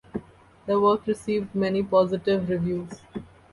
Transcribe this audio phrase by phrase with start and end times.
[0.65, 3.03] The work received many positive reviews.